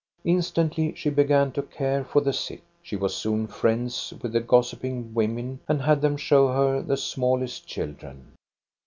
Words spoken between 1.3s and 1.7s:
to